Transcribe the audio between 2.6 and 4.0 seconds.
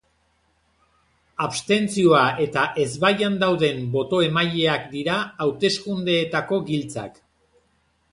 ezbaian dauden